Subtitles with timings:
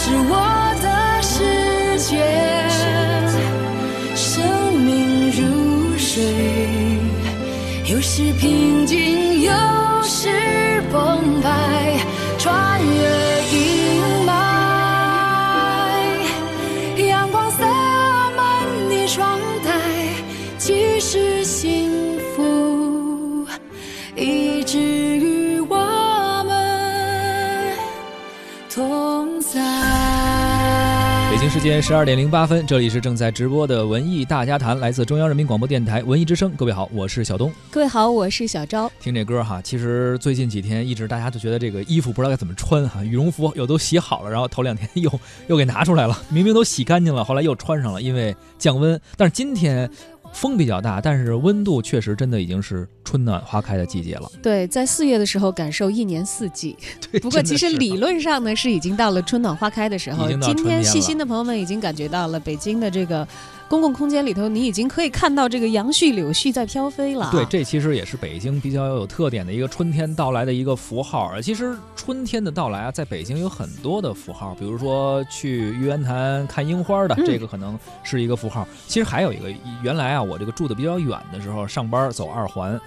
[0.00, 0.32] 是我
[0.80, 0.86] 的
[1.22, 2.22] 世界。
[4.14, 6.22] 生命如水，
[7.92, 9.52] 有时平静，有
[10.04, 11.48] 时澎湃，
[31.68, 36.50] 间十二点零八分，这里是正在直播的文艺大家谈，来自中央人民广播电台文艺之声。
[36.52, 37.52] 各位好，我是小东。
[37.70, 38.90] 各位好，我是小昭。
[38.98, 45.12] 听这歌哈，其实最近几天一直大家都觉得这个衣服不知道该怎么穿哈，羽绒服又都洗好了，然后头两天又
[45.48, 48.98] 又给拿出来了，明明都洗干净了，后来又穿上了，因为降温。
[49.14, 49.90] 但是今天
[50.32, 54.30] 风比较大，但是温度确实真的已经是春暖花开的季节了。
[54.42, 56.76] 对，在四月的时候感受一年四季。
[57.10, 63.26] 对，不过其实理论上呢是已经到了春暖花开的时候今天细心的朋友们已经感觉到了，北京的这个
[63.66, 67.30] 公共空间里头，你已经可以看到这个杨絮柳絮在飘飞了啊。
[67.32, 71.40] 对，这其实也是北京比较有特点的一个春天到来的一个符号。
[71.40, 78.68] 其实春天的到来啊，在北京有很多的符号，比如说去玉渊潭看樱花的，嗯这个可能是一个符号。
[78.86, 79.50] 其实还有一个，
[79.82, 82.78] 原来啊，我这个住的比较远的时候，上班走二环。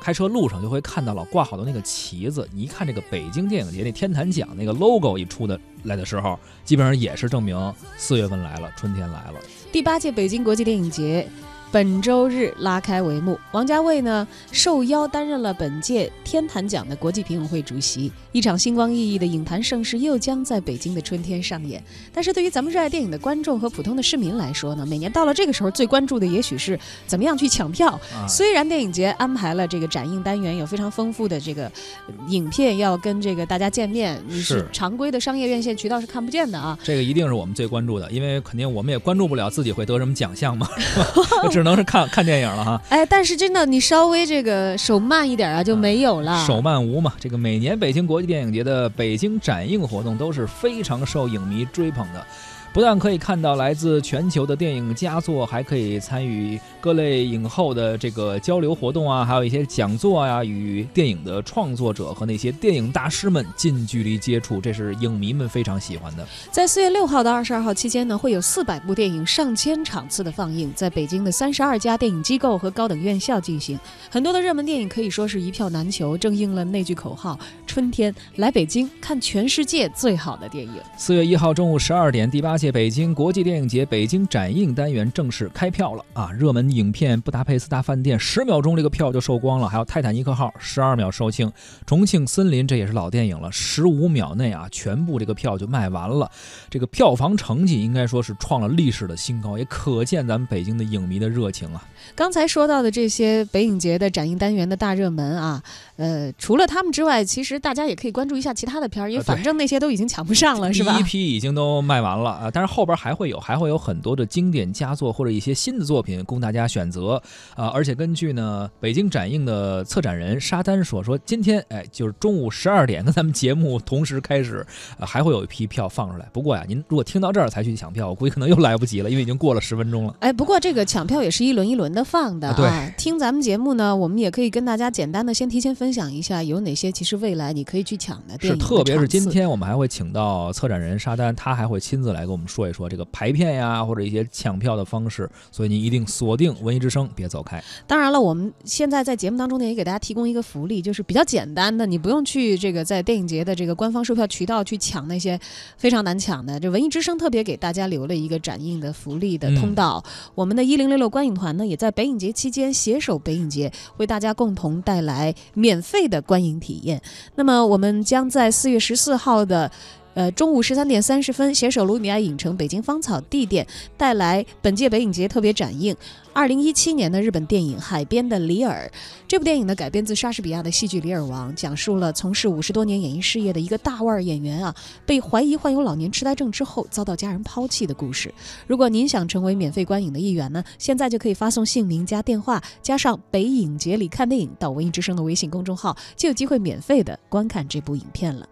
[0.00, 9.34] 开车路上就会看到了挂好的那个旗子，你一看这个北京电影节那天坛奖那个 logo 一出的来的时候，基本上也是证明四月份来了，春天来了。
[9.70, 11.28] 第八届北京国际电影节
[11.72, 18.10] 本周日拉开帷幕，王家卫呢受邀担任了本届天坛奖的国际评委会主席。
[18.32, 21.80] 一场星光熠熠的影坛盛事又将在北京的春天上演。
[22.12, 26.76] 但是对于咱们热爱电影的观众和普通的市民来说呢，每年到了这个时候，最关注的也许是
[27.06, 27.88] 怎么样去抢票。
[28.12, 31.66] 啊，虽然电影节安排了这个展映单元，有非常丰富的这个
[32.08, 36.76] 呃影片要跟这个大家见面，你是是常规的商业院线渠道是看不见的啊。
[36.82, 40.68] 这个一定是我们最关注的，因为肯定我们也关注不了自己会得什么奖项嘛，
[41.60, 42.80] 只能是看 看电影了哈。
[42.88, 46.42] 哎，但是真的，你稍微这个手慢一点啊，就没有了。
[46.46, 52.26] 手慢无嘛，这个每年北京国际电影节的北京展映活动都是非常受影迷追捧的。
[52.72, 66.24] 不但可以看到来自全球的电影佳作，还可以参与各类影后的这个交流活动啊，还有一些讲座啊、与电影的创作者和那些电影大师们近距离接触，这是影迷们非常喜欢的。
[66.52, 73.76] 在四月六号到二十二号期间呢，会有四百部电影、上千场次的放映，在北京的三十二家电影机构和高等院校进行。
[74.08, 80.74] 很多的热门电影可以说是一票难求，正应了那句口号：春天来北京看全世界最好的电影。
[80.96, 86.30] 四月一号中午十二点，第八届北京国际电影节北京展映单元正式开票了啊！
[86.30, 91.48] 热门影片《布达佩斯大饭店》十秒钟这个票就售光了，还有《泰坦尼克号》十二秒售罄，
[91.86, 96.30] 《重庆森林》这也是老电影了，十五秒内啊，全部这个票就卖完了。
[96.68, 101.82] 这个票房成绩应该说是创了历史的新高，也可见咱们北京的影迷的热情啊！
[102.14, 105.62] 刚才说到的这些北影节的展映单元的大热门啊，
[105.96, 111.02] 呃，除了他们之外，其实大家也可以关注一下其他的片儿，因为反正那些都已经抢不上了，是吧第一？
[111.02, 117.22] 批已经都卖完了啊，啊，但是后边还会有，还会有很多的经典佳作或者一些新的作品供大家选择
[117.54, 117.68] 啊。
[117.68, 124.66] 而且根据呢北京展映的策展人沙丹说，说今天哎就是中午十二点跟咱们节目同时开始，
[124.98, 126.28] 呃还会有一批票放出来。
[126.32, 130.16] 不过呀，您如果听到这儿才去抢票，我估计可能又来不及了，因为已经过了十分钟了。
[130.20, 132.92] 哎，不过这个抢票也是一轮一轮的放的啊对啊。
[132.96, 145.28] 听咱们节目呢，我们也可以跟大家简单的先提前分享一下，有哪些其实未来你可以去抢的电是，影的特别是今天我们还会请到策展人沙丹，他还会亲自来给我们说一说这个排片呀，或者一些抢票的方式。
[145.50, 147.62] 所以您一定锁定文艺之声，别走开。
[147.86, 155.38] 当然了，我们现在在节目当中呢，也给大家提供一个福利，就是比较简单的，你不用去这个在电影节的这个官方售票渠道去抢那些
[155.76, 156.58] 非常难抢的。
[156.58, 160.02] 这文艺之声特别给大家留了一个展映的福利的通道。
[160.34, 167.00] 我们的一零六六观影团呢，也在北影节期间携手北影节，为大家共同带来免费的观影体验。
[167.34, 169.70] 那么我们将在四月十四号的。
[170.14, 173.66] 呃，中午十三点三十分，携手卢米埃影城北京芳草地店，
[173.96, 175.96] 带来本届北影节特别展映
[176.32, 178.90] 二零一七年的日本电影《海边的里尔》。
[179.28, 184.74] 这部电影呢，改编自莎士比亚的戏剧《李尔王》，讲述了从事五十多年演艺事业的一个大腕演员啊，
[185.06, 188.34] 被怀疑患有老年痴呆症之后，遭到家人抛弃的故事。
[188.66, 198.44] 如果您想成为免费观影的一员呢，现在就可以发送姓名加电话加上“北影节里看电影”到文艺之声的微信公众号，就有机会免费的观看这部影片了。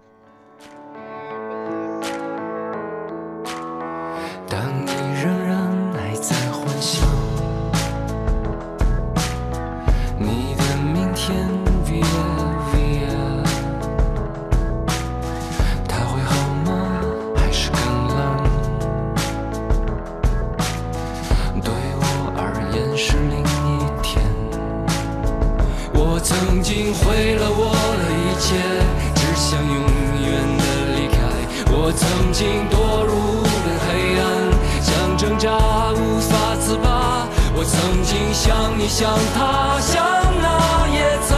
[4.49, 4.91] 当你
[5.23, 5.59] 仍然
[5.93, 7.06] 还在幻想
[10.19, 11.47] 你的明天
[11.85, 12.03] ，via
[12.73, 13.12] via，
[15.87, 16.33] 它会好
[16.65, 16.71] 吗？
[17.37, 17.79] 还是更
[18.09, 18.17] 冷？
[21.62, 22.03] 对我
[22.35, 22.41] 而
[22.73, 23.45] 言是另一
[24.03, 24.25] 天。
[25.93, 28.49] 我曾经毁了我的一切，
[29.15, 29.77] 只想永
[30.25, 30.62] 远的
[30.97, 31.17] 离开。
[31.71, 32.77] 我曾经堕，
[35.46, 37.29] 无法自拔。
[37.55, 40.05] 我曾经像你，像他，像
[40.43, 41.38] 那野草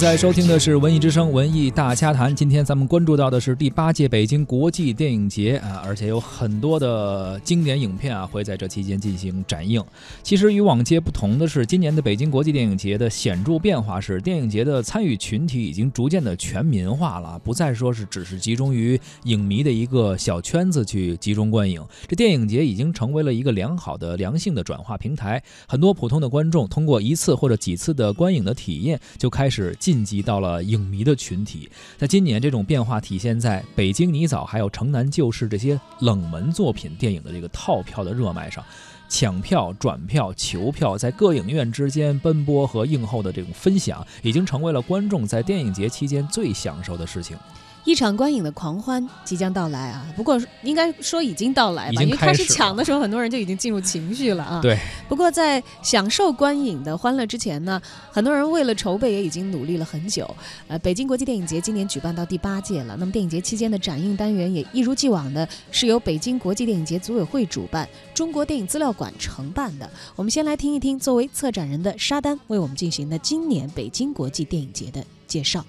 [0.00, 2.30] 在收听的是《文艺之声·文艺大家谈》。
[2.34, 9.84] 今天咱们关注到的是第八届北京国际电影节啊，而且有很多的经典影片啊会在这期间进行展映。
[10.22, 21.84] 其实与往届不同的是，今年的北京国际电影节的显著变化是，电影节的参与群体已经逐渐的全民化了，不再说是只是集中于影迷的一个小圈子去集中观影。
[22.08, 29.76] 这电影节已经成为了一个良好的、良性的转化平台，很多普通的观众通过一次或者几次的观影的体验，就开始。
[29.90, 31.68] 晋级到了影迷的群体，
[31.98, 38.64] 在今年这种变化体现在《北京泥枣》还有《城南旧事》这些冷门作品电影的这个套票的热卖上，
[39.08, 47.36] 抢票、转票、求票，在各影院之间奔波和映后的这种分享，已经成为了观众在电影节期间最享受的事情。
[47.84, 50.06] 一场观影的狂欢即将到来啊！
[50.14, 54.60] 不过应该说已经到来吧，因为开始抢的时候，很多人就已经进入情绪了啊。
[54.60, 54.78] 对。
[55.08, 57.80] 不过在享受观影的欢乐之前呢，
[58.12, 60.28] 很多人为了筹备也已经努力了很久。
[60.68, 69.90] 呃，北京国际电影节今年举办到第八届了，那么电影节期间的展映单元也一如既往的是由北京国际电影节组委会主办，中国电影资料馆承办的。
[70.14, 75.64] 我们先来听一听作为策展人的沙丹为我们进行的今年北京国际电影节的介绍。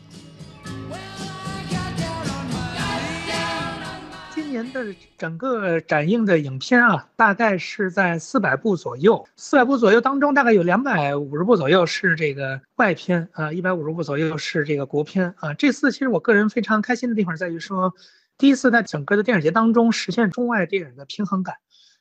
[4.61, 9.27] 年的整个展映的影片啊，大概是在四百部左右。
[9.35, 15.53] 四百部左右当中，大概有两百五十部左右是这个外片啊，一百五十部左右是这个国片啊。
[15.53, 17.93] 这次其实我个人非常开心的地方在于说，
[18.37, 21.55] 第一次在整个的电影节当中实现中外电影的平衡感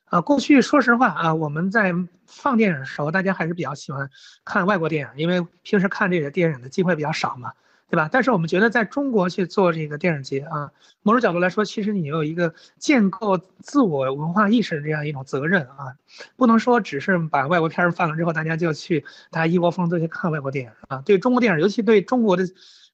[0.05, 0.21] 啊。
[0.21, 1.93] 过去说实话啊，我们在
[2.27, 4.09] 放电影的时候，大家还是比较喜欢
[4.45, 7.51] 看外国电影，因为平时看这个电影的机会比较少嘛。
[7.91, 8.07] 对吧？
[8.09, 10.71] 但是我们觉得在中国去做这个电影节啊，
[11.03, 15.93] 某种角度来说，其实你有一个建构自我文化意识的这样一种责任啊，
[16.37, 21.01] 不能说只是把外国片儿放了之后，大家就去大家一窝蜂都去看外国电影啊。
[21.05, 22.45] 对中国电影，尤其对中国的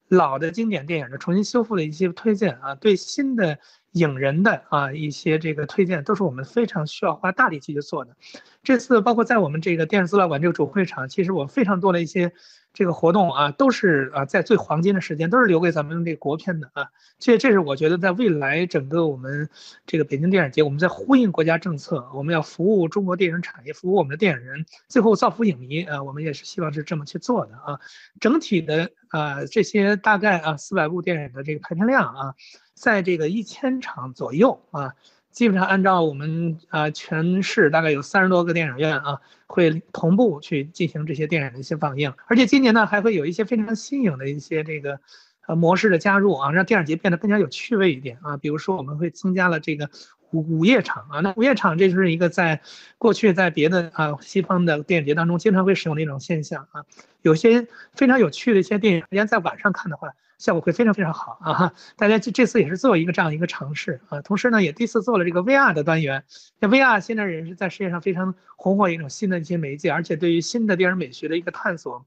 [0.07, 3.59] 老的经典电影的重新修复的一些推荐啊，对新的
[3.97, 8.15] 影人的啊一些这个推荐，都是我们非常需要花大力气去做的。
[8.63, 12.31] 这次包括在我们这个电视资料馆这个主会场，其实我非常多的一些。
[12.73, 16.85] 这个活动啊，都是啊，在最黄金的时间，都是留给咱们这个国片的啊。
[17.17, 19.49] 这这是我觉得，在未来整个我们
[19.87, 26.03] 这个北京电影节，我们在呼应国家政策，我们要服务中国电影产业，服务我们的电影人，最后造福影迷啊。
[26.03, 27.79] 我们也是希望是这么去做的啊。
[28.19, 32.35] 整体的啊，这些大概啊四百部电影的这个排片量啊，
[32.75, 34.93] 在这个一千场左右啊。
[35.31, 44.99] 基本上按照我们啊，全市大概有三十多个电影院啊，会同步去进行这些电影的一些放映，而且今年呢还会有一些非常新颖的一些这个
[45.45, 48.35] 呃模式的加入啊，让电影节变得更加有趣味一点啊。
[48.37, 49.91] 比如说我们会增加了这个
[50.31, 52.59] 午午夜场啊，那午夜场这就是一个在
[52.97, 56.83] 过去在别的啊西方的电影节当中经常会使用的一种现象啊，
[57.21, 60.09] 有些非常有趣的一些电影，人家在晚上看的话。
[60.37, 61.53] 效果会非常非常好啊！
[61.53, 66.23] 哈，大家这这次也是做一个这样一个尝试啊，同时呢，也第一次做了这个 VR 的单元。
[66.59, 72.05] 那 VR 现在也是在世界上非常红火一种新的一些媒介，而且对于新的电影美学的一个探索，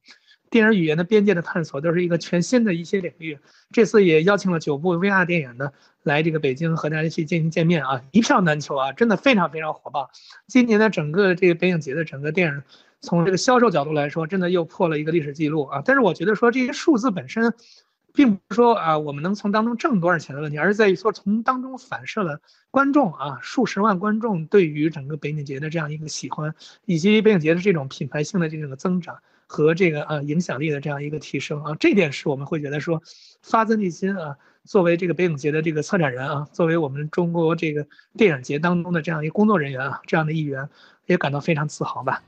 [0.48, 3.36] 电影语言的边界的探索，都是一个全新的一些领域。
[3.72, 5.72] 这次也邀请了九部 VR 电影呢，
[6.04, 10.08] 来这个北京和大家一起进行见面啊，一票难求啊，真的非常非常火爆。
[10.46, 12.62] 今年的整个这个北影节的整个电影，
[13.00, 15.82] 从这个销售角度来说，真的又破了一个历史记录啊。
[15.84, 17.52] 但是我觉得说这些数字本身。
[18.12, 22.40] 并不是说啊，我们能从当中挣多少钱的问题，而是在于说从当中反射了
[22.70, 33.02] 观众啊，数十万观众对于整个北影节的这样一个喜欢，以及北影节的这种品牌性的这种增长和这个呃影响力的这样一个提升啊，这点是我们会觉得说
[33.42, 37.86] 发自内心啊，作为这个北影节的这个策展人啊，作为我们中国这个
[38.16, 40.68] 电影节当中的这样一个工作人员啊，这样的一员，
[41.06, 42.22] 也感到非常自豪吧。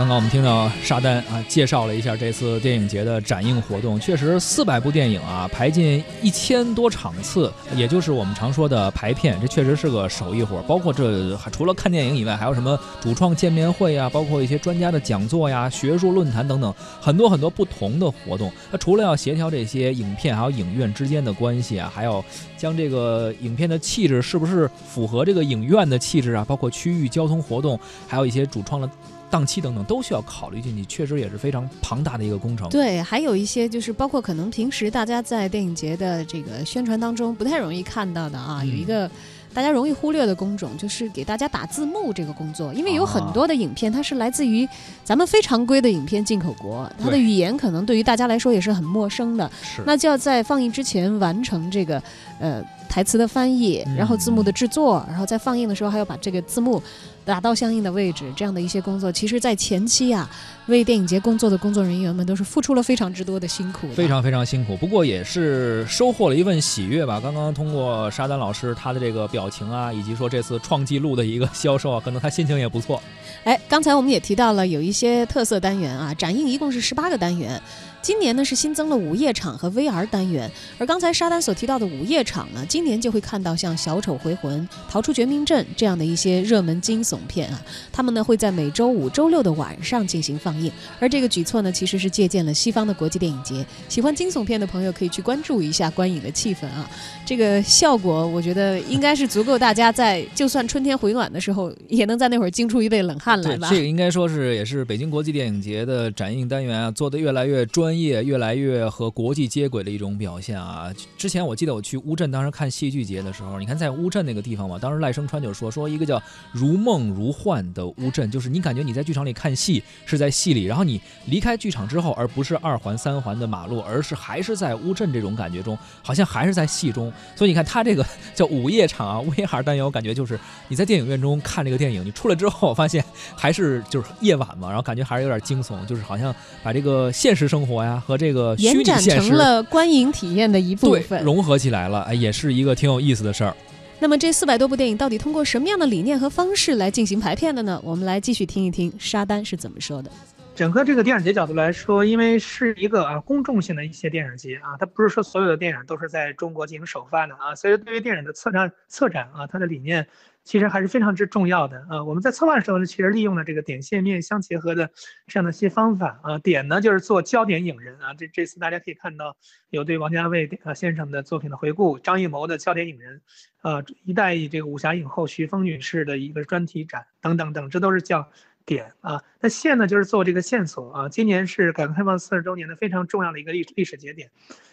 [0.00, 10.62] 刚刚我们听到沙丹啊介绍了一下这次电影节的展映活动，确实四百部电影啊排进一千多场次，也就是我们常说的排片，这确实是个手艺活。
[10.62, 18.50] 包括这除了看电影以外，还有什么主创见面会呀，包括一些专家的讲座呀、学术论坛等等，很多很多不同的活动。
[18.72, 22.24] 那除了要协调这些影片还有影院之间的关系啊，还要
[22.56, 27.78] 将这个影片的气质是不是符合这个影院的气质啊，包括区域交通活动，
[28.08, 28.88] 还有一些主创的。
[29.30, 32.68] 档期等等都需要考虑进去，确实也是非常庞大的一个工程。
[32.68, 39.08] 对，还有一些就是包括可能平时大家在电影节的这个宣传当中不太容易看到的啊，有一个
[39.54, 42.74] 大家容易忽略的工种，就是给大家打字幕这个工作。
[42.74, 44.68] 因为有很多的影片它是来自于
[45.04, 49.50] 咱们非常规的影片进口国，它的语言可能对于大家来说也是很陌生的。
[49.62, 52.02] 是，那就要在放映之前完成这个
[52.38, 56.82] 呃台词的翻译，然后字幕的制作，然后在放映的时候还要把这个字幕。
[57.22, 60.28] 打到相应的位置，这样的一些工作，其实在前期啊，
[60.66, 63.94] 为电影节工作的工作人员们都是付出了非常之多的辛苦的。
[63.94, 67.20] 非常非常辛苦，不过也是收获了一份喜悦吧。
[67.20, 73.00] 刚刚通过沙丹老师他的这个表情啊，以及说这次创纪录的一个销售啊，可能他心情也不错。
[73.44, 77.60] 哎，刚才我们也提到了有一些特色单元啊，展映一共是十八个单元。
[78.02, 90.72] 今年呢是新增了午夜场和 VR 单元，而刚才沙丹所提到的午夜场呢，今年就会看到像《小丑回魂》《逃出绝命镇》这样的一些热门惊悚片啊，他们呢会在每周五、周六的晚上进行放映。
[90.98, 93.64] 而这个举措呢，其实是借鉴了西方的国际电影节。
[93.88, 96.88] 喜欢惊悚片的朋友可以去关注一下观影的气氛啊，
[97.26, 103.68] 这个效果我觉得应该是足够大家在就算春天回暖的时候，也能在那会儿惊出一背冷汗来，吧。
[103.70, 110.94] 这个应该说是也是北京国际电影节的展映单元啊，做的越来越专专业，越来越和国际接轨的一种表现啊。
[111.18, 127.12] 之前我记得我去乌镇，当时看戏剧节的时候，你看在乌镇那个地方嘛，当时赖声川就说说一个叫如梦如幻的乌镇，就是你感觉你在剧场里看戏是在戏里，然后你离开剧场之后，而不是二环三环的马路，而是还是在乌镇这种感觉中，好像还是在戏中。
[127.34, 128.06] 所以你看他这个
[128.36, 133.04] 叫午夜场啊，VR 单元，我感觉就是你在电影院中看这个电影，你出来之后发现
[133.34, 136.32] 还是就是夜晚嘛，然后感觉还是有点惊悚，就是好像
[136.62, 141.22] 把这个现实生活呀和这个虚延展拟现实成了观影体验的一部对分。
[141.24, 143.54] 融合起来了，哎，也是一个挺有意思的事儿。
[143.98, 147.80] 那么这四百多部电影到底通过什么样的理念和方式来进行排片的呢？
[147.84, 150.10] 我们来继续听一听沙丹是怎么说的。
[150.54, 160.06] 整个这个电影节角度来说，因为是一个啊公众性的一些电影节啊，它不是说所有的电影都是在中国进行首发的啊，所以对于电影的策展策展啊，它的理念
[160.50, 162.02] 其实还是非常之重要的啊。
[162.02, 164.90] 我们在策划的时候呢，其实利用了这个点线面相结合的
[165.28, 166.38] 这样的一些方法啊。
[166.40, 169.36] 点呢就是做焦点影人啊，这这次大家可以看到
[169.68, 173.20] 有对王家卫呃先生的作品的回顾，张艺谋的焦点影人，
[173.62, 178.28] 呃，一代这个武侠影后徐峰女士的一个专题展等等等，这都是叫。
[178.66, 181.08] 点啊，那线呢就是做这个线索啊。
[181.08, 184.30] 今年是改革开放四十周年的非常重要的一个历历史节点，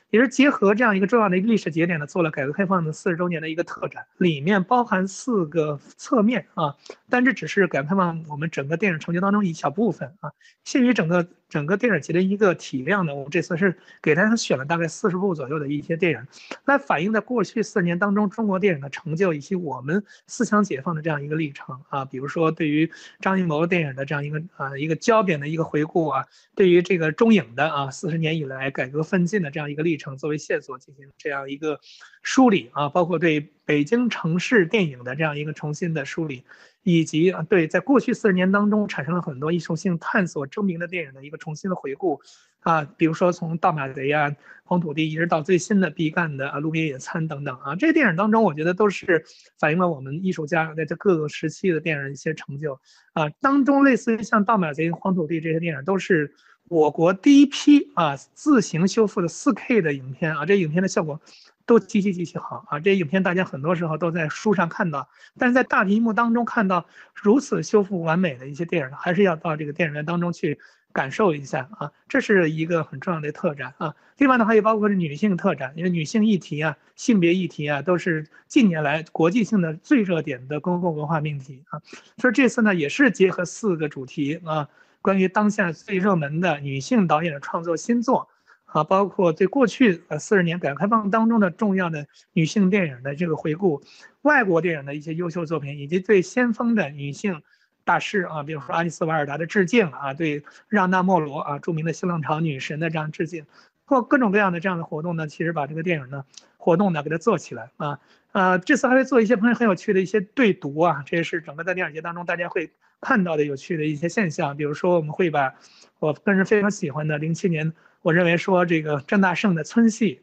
[0.09, 6.75] 也是结合这样一个重要的一个历史节点呢，做了改革开放的四十周年的一个特展，里面包含四个侧面啊，
[7.09, 10.31] 但这只是改革开放我们整个电影成就当中一小部分啊。
[10.63, 16.27] 限于整个整个电影节的一个体量呢，我们这次是给大家选了大概四十部左右的一些电影，
[16.65, 22.03] 来反映在过去四年当中中国电影的成就以及我们思想解放的这样一个历程啊。
[22.03, 26.25] 比如说对于张艺谋电影的这样一个啊一个焦点的一个回顾啊，
[26.55, 31.79] 对于这个中影的啊四十年以来改革奋进的这样一个历程作为线索进行这样一个
[32.21, 36.43] 梳理啊，包括对北京城市电影的这样一个重新的梳理。
[36.89, 42.21] 以及啊，对，在过去四十年当中产生了很多艺术性探索争鸣的电影的一个重新的回顾，
[42.61, 44.29] 啊，比如说从《盗马贼》啊、
[44.63, 49.21] 《黄土地》一直到最新的毕赣的啊《路边野餐》等等啊，这些电影当中，我觉得都是
[49.59, 52.79] 反映了我们艺术家在这各个时期的电影一些成就
[53.11, 53.27] 啊。
[53.41, 56.33] 当中类似于像《盗马贼》《黄土地》这些电影，都是
[56.69, 61.19] 我国第一批啊自行修复的 4K 的影片啊，这影片的效果。
[61.67, 62.79] 都极其极其好啊！
[62.79, 70.57] 这些影片大家很多时候都在书上看到，但是在大屏幕当中看到如此修复完美的一些电影，还是要到这个电影院当中去
[70.93, 71.91] 感受一下啊！
[72.07, 73.93] 这是一个很重要的特展啊。
[74.17, 81.81] 另外呢，还有包括是女性特展，因为女性议题啊、性别议题啊，都是近年来国际性的最热点的公共文化命题啊。
[82.17, 84.69] 所以这次呢，也是结合四个主题啊，
[85.01, 88.29] 关于当下最热门的女性导演的创作新作。
[88.67, 93.81] 啊，包括对过去呃四十年改革开放当中的重要的女性电影的这个回顾，
[94.23, 97.41] 外国电影的一些优秀作品，以及对先锋的女性
[97.85, 103.45] 大师啊，比如说阿丽丝·瓦尔达的致敬啊，对让·娜·莫罗啊，著名的新浪潮女神的这样致敬，
[103.85, 106.25] 或各种各样的这样的活动呢，其实把这个电影呢
[106.57, 107.99] 活动呢给它做起来啊，
[108.33, 115.55] 呃，这次还会做一些朋友很有趣的一些对读啊，这也是整个在电影节当中大家会看到的有趣的一些现象，比如说我们会把
[115.99, 117.71] 我个人非常喜欢的零七年。
[118.07, 120.21] 我认为说这个郑大圣的村戏，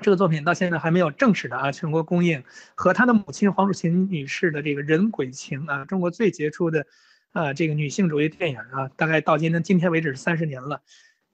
[0.00, 2.42] 这个作品到现在还没有正式的啊全国公映，
[2.74, 6.86] 和他的母亲黄楚琴女士的这个人鬼情啊，中国最杰出的，
[7.32, 10.80] 啊这个女性主义电影啊，大概到今天今天为止是三十年了，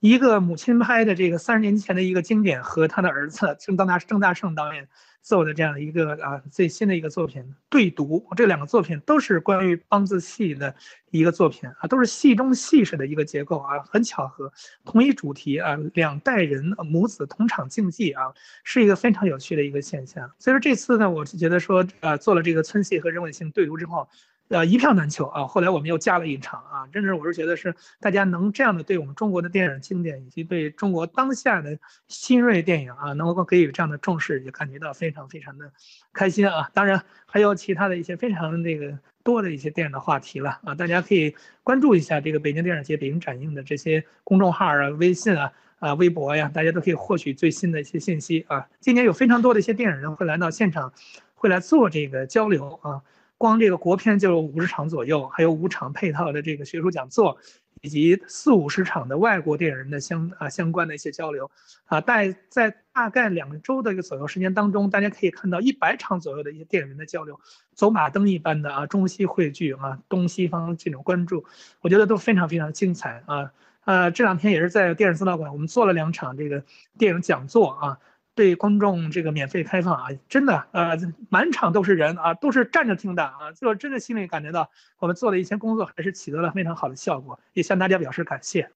[0.00, 4.88] 一个母亲拍的这个三十年前的一个经典，和他的儿子郑大郑大圣导演。
[5.22, 10.74] 做的这样一个啊最新的一个作品对读，这两个作品都是关于梆子戏的
[11.10, 14.50] 一个作品啊，都是戏中戏式的一个结构啊，很巧合，
[14.82, 18.32] 同一主题啊，两代人母子同场竞技啊，
[18.64, 20.32] 是一个非常有趣的一个现象。
[20.38, 24.08] 所以说这次呢，我是觉得说呃做了这个村戏和人文性对读之后，
[24.50, 25.46] 呃一票难求啊。
[25.46, 35.72] 后来我们又加了一场啊，真是我是觉得是大家能这样的对我们中国的电影经典以及对中国当下的新锐电影啊，能够给予这样的重视，也感觉到非常非常的
[36.12, 36.70] 开心啊。
[36.74, 41.34] 当然还有其他的一些非常那个多的一些电影的话题了啊，大家可以
[41.64, 45.50] 关注一下这个北京电影节、北京展映的这些公众号啊、微信啊。
[45.80, 48.68] 啊，微博呀，大家都可以获取最新的一些信息啊。
[48.80, 50.92] 今年有非常多的一些电影人会来到现场，
[51.34, 53.00] 会来做这个交流啊。
[53.40, 57.38] 光这个国片就有五十场左右，还有五场配套的这个学术讲座，
[57.80, 61.50] 以及四五十场的外国电影人的相啊相关的一些交流
[61.86, 62.02] 啊。
[62.02, 67.40] 在在大概两周的一个左右时间当中，大家可以看到一百场左右的一些电影人的交流，
[67.72, 71.42] 走马灯一般的啊，中西汇聚啊，东西方这种关注，
[71.80, 73.50] 我觉得都非常非常精彩啊。
[73.86, 76.62] 呃，这两天也是在电影资料馆，我们做了两场这个
[76.98, 77.98] 电影讲座啊，
[78.40, 80.98] 对公众这个免费开放啊，真的呃，
[81.28, 88.70] 满场都是人啊，都是站着听的啊，就真的心里感觉到我们做的一些工作还是取得了非常好的效果，也向大家表示感谢。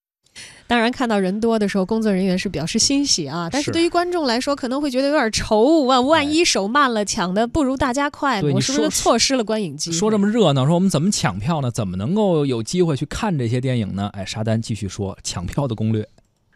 [0.67, 3.49] 当然，看到人多的时候，工作人员是表示欣喜啊。
[3.51, 6.07] 但是对于观众来说，可能会觉得有点愁万。
[6.07, 9.91] 万一手慢了，抢的不如大家快，我是不是错失了观影机？
[9.93, 11.71] 说这么热闹，说我们怎么抢票呢？
[11.71, 14.11] 怎么能够有机会去看这些电影呢？
[14.13, 16.07] 哎，沙丹继续说抢票的攻略。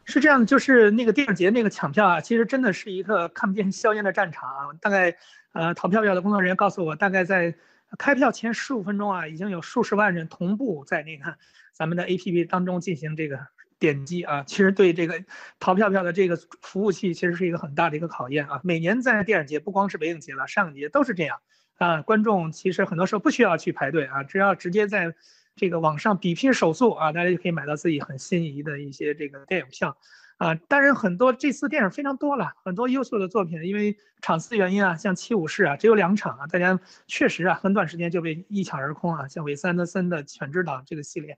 [0.09, 4.67] 是这样的，就是那个电影节那个抢票啊，其实真的是一个看不见硝烟的战场啊。
[4.81, 5.17] 大概，
[5.53, 7.55] 呃，淘票票的工作人员告诉我，大概在
[7.99, 11.37] 开票前十五分钟啊，已经有数十万人同步在那个
[11.73, 13.47] 咱们的 APP 当中进行这个。
[13.81, 15.23] 点击啊，其实对这个
[15.61, 18.61] 淘票票的这个服务器，其实是一个很大的一个考验啊。
[18.65, 21.39] 每年在电影节，不光是北影节了，上影节都是这样
[21.77, 22.03] 啊。
[22.03, 25.15] 观众其实很多时候不需要去排队啊，只要直接在
[25.59, 29.99] 这个网上比拼手速啊，大家就可以买到自己很心仪的一些这个电影票
[30.39, 30.55] 啊。
[30.55, 39.29] 当然，很多这次电影非常多了，很多优秀的作品，因为场次原因啊，像《七武士》啊，只有两场啊，大家确实啊，很短时间就被一抢而空啊。
[39.29, 41.37] 像韦斯安德森的《犬之岛》这个系列。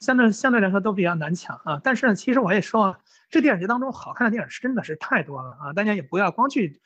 [0.00, 2.98] 相对相对来说都比较难抢啊，但是呢，其实我也说啊，
[3.30, 6.80] 这电影节当中好看的电影是真的是太多了啊，大家也不要光去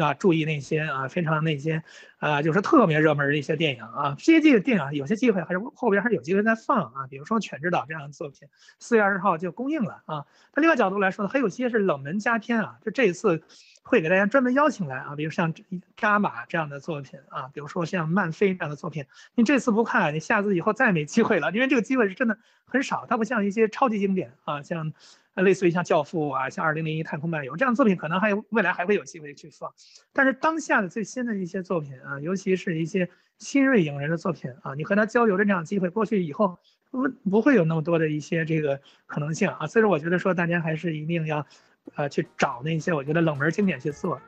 [0.00, 1.82] 啊注意那些啊非常那些
[2.18, 10.24] 啊就是特别热门的一些电影啊，这些电影有些机会还是后边还是有机会再放啊，比如说《犬之岛》这样的作品，四月二十号就公映了啊。
[10.52, 13.42] 它另外角度来说呢，还有些是冷门佳片啊，就这一次。
[13.88, 15.54] 会给大家专门邀请来啊，比如像
[15.96, 19.04] 扎马这样的作品啊，比如说像漫飞这样的作品，
[19.36, 23.06] 你这次不看，你下次以后再没机会了，因为这个机会是真的很少。
[23.08, 24.92] 它不像一些超级经典啊，像
[25.34, 29.72] 类似于像教父啊，像二零零一太空漫游这样的作品，可能还有未来还会有机会去放。
[30.12, 36.58] 但是当下的最新的一些作品啊，尤其是一些新锐影人的作品啊，你和他交流的这样机会，过去以后
[36.90, 39.68] 不不会有那么多的一些这个可能性啊。
[39.68, 41.46] 所以说，我觉得说大家还是一定要。
[41.94, 44.20] 呃，去找那些我觉得冷门经典去做。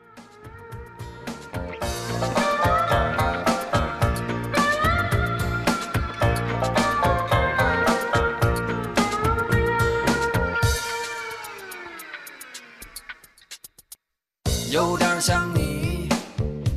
[14.71, 16.09] 有点像你，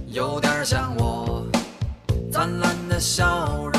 [0.08, 1.46] 有点像我，
[2.32, 3.71] 灿烂的笑容。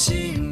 [0.00, 0.49] 心。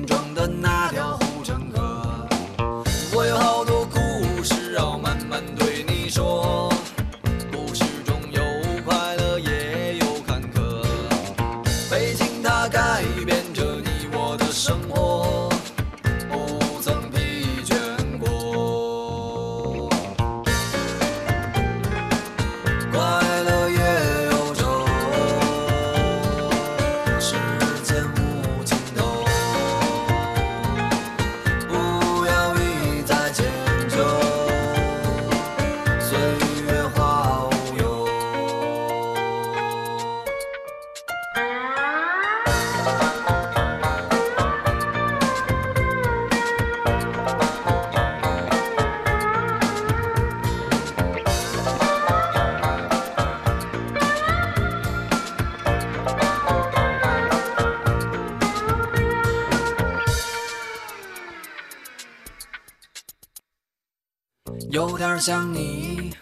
[65.19, 66.15] 点像你，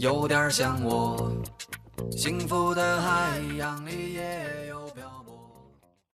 [0.00, 1.30] 有点像我，
[2.12, 3.21] 幸福的孩。